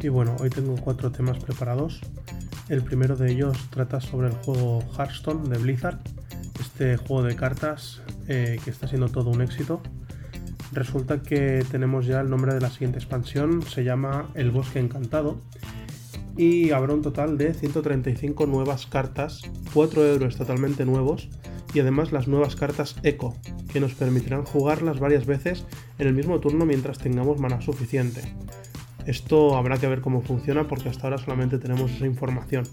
[0.00, 2.00] Y bueno, hoy tengo cuatro temas preparados.
[2.68, 5.98] El primero de ellos trata sobre el juego Hearthstone de Blizzard,
[6.60, 9.82] este juego de cartas eh, que está siendo todo un éxito.
[10.72, 15.40] Resulta que tenemos ya el nombre de la siguiente expansión, se llama El Bosque Encantado,
[16.36, 19.42] y habrá un total de 135 nuevas cartas,
[19.74, 21.28] 4 euros totalmente nuevos,
[21.74, 23.36] y además las nuevas cartas Eco,
[23.72, 25.64] que nos permitirán jugarlas varias veces
[25.98, 28.22] en el mismo turno mientras tengamos mana suficiente.
[29.08, 32.64] Esto habrá que ver cómo funciona porque hasta ahora solamente tenemos esa información.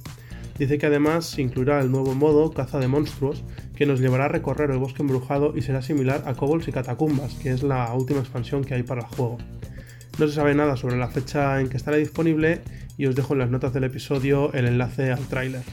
[0.59, 4.69] Dice que además incluirá el nuevo modo caza de monstruos que nos llevará a recorrer
[4.71, 8.65] el bosque embrujado y será similar a Kobolds y Catacumbas, que es la última expansión
[8.65, 9.37] que hay para el juego.
[10.19, 12.63] No se sabe nada sobre la fecha en que estará disponible
[12.97, 15.63] y os dejo en las notas del episodio el enlace al tráiler.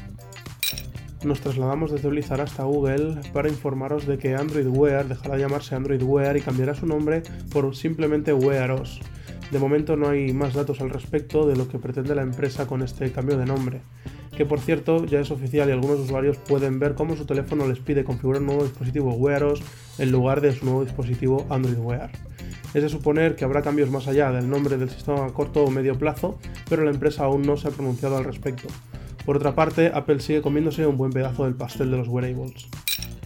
[1.25, 5.75] Nos trasladamos desde Blizzard hasta Google para informaros de que Android Wear dejará de llamarse
[5.75, 9.01] Android Wear y cambiará su nombre por simplemente Wear OS.
[9.53, 12.81] De momento no hay más datos al respecto de lo que pretende la empresa con
[12.83, 13.83] este cambio de nombre,
[14.35, 17.79] que por cierto ya es oficial y algunos usuarios pueden ver cómo su teléfono les
[17.79, 19.61] pide configurar un nuevo dispositivo Wear OS
[19.99, 22.11] en lugar de su nuevo dispositivo Android Wear.
[22.73, 25.71] Es de suponer que habrá cambios más allá del nombre del sistema a corto o
[25.71, 26.39] medio plazo,
[26.71, 28.69] pero la empresa aún no se ha pronunciado al respecto.
[29.27, 32.69] Por otra parte, Apple sigue comiéndose un buen pedazo del pastel de los wearables.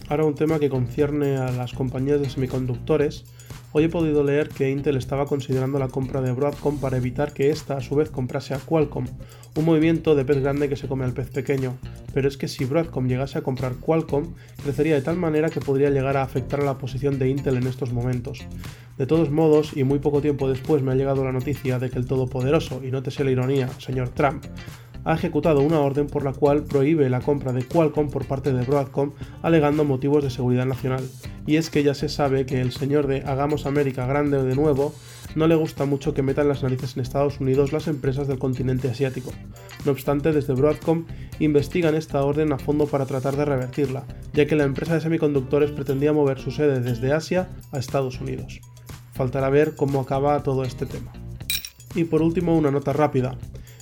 [0.09, 3.25] Ahora un tema que concierne a las compañías de semiconductores,
[3.73, 7.49] Hoy he podido leer que Intel estaba considerando la compra de Broadcom para evitar que
[7.49, 9.05] ésta a su vez comprase a Qualcomm,
[9.55, 11.77] un movimiento de pez grande que se come al pez pequeño,
[12.13, 15.89] pero es que si Broadcom llegase a comprar Qualcomm, crecería de tal manera que podría
[15.89, 18.39] llegar a afectar a la posición de Intel en estos momentos.
[18.97, 21.99] De todos modos, y muy poco tiempo después me ha llegado la noticia de que
[21.99, 24.45] el todopoderoso, y nótese la ironía, señor Trump,
[25.03, 28.65] ha ejecutado una orden por la cual prohíbe la compra de Qualcomm por parte de
[28.65, 31.03] Broadcom alegando motivos de seguridad nacional.
[31.45, 34.93] Y es que ya se sabe que el señor de Hagamos América grande de nuevo
[35.35, 38.89] no le gusta mucho que metan las narices en Estados Unidos las empresas del continente
[38.89, 39.31] asiático.
[39.85, 41.05] No obstante, desde Broadcom
[41.39, 44.03] investigan esta orden a fondo para tratar de revertirla,
[44.33, 48.59] ya que la empresa de semiconductores pretendía mover su sede desde Asia a Estados Unidos.
[49.13, 51.13] Faltará ver cómo acaba todo este tema.
[51.95, 53.37] Y por último, una nota rápida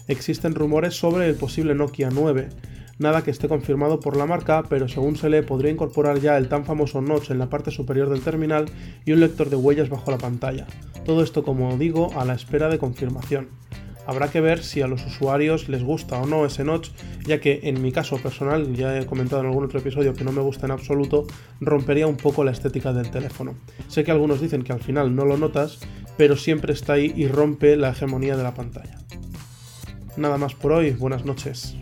[0.08, 2.50] existen rumores sobre el posible Nokia 9.
[2.98, 6.48] Nada que esté confirmado por la marca, pero según se lee podría incorporar ya el
[6.48, 8.66] tan famoso notch en la parte superior del terminal
[9.04, 10.66] y un lector de huellas bajo la pantalla.
[11.04, 13.50] Todo esto, como digo, a la espera de confirmación.
[14.08, 16.90] Habrá que ver si a los usuarios les gusta o no ese notch,
[17.26, 20.32] ya que en mi caso personal, ya he comentado en algún otro episodio que no
[20.32, 21.26] me gusta en absoluto,
[21.60, 23.56] rompería un poco la estética del teléfono.
[23.88, 25.80] Sé que algunos dicen que al final no lo notas,
[26.18, 29.05] pero siempre está ahí y rompe la hegemonía de la pantalla.
[30.18, 31.76] Nada más por hoy, buenas noches.